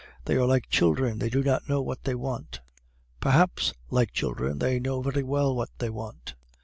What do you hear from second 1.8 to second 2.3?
what they